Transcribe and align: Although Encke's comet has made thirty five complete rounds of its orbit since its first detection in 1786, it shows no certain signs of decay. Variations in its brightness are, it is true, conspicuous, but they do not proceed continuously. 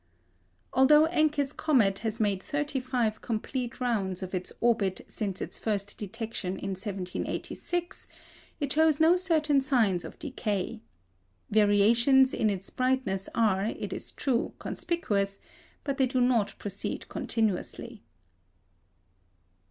Although 0.73 1.05
Encke's 1.09 1.53
comet 1.53 1.99
has 1.99 2.19
made 2.19 2.41
thirty 2.41 2.79
five 2.79 3.21
complete 3.21 3.79
rounds 3.79 4.23
of 4.23 4.33
its 4.33 4.51
orbit 4.59 5.01
since 5.07 5.41
its 5.41 5.59
first 5.59 5.95
detection 5.99 6.53
in 6.57 6.71
1786, 6.71 8.07
it 8.59 8.73
shows 8.73 8.99
no 8.99 9.15
certain 9.15 9.61
signs 9.61 10.03
of 10.03 10.17
decay. 10.17 10.81
Variations 11.51 12.33
in 12.33 12.49
its 12.49 12.71
brightness 12.71 13.29
are, 13.35 13.65
it 13.65 13.93
is 13.93 14.11
true, 14.11 14.53
conspicuous, 14.57 15.39
but 15.83 15.97
they 15.97 16.07
do 16.07 16.19
not 16.19 16.57
proceed 16.57 17.07
continuously. 17.07 18.01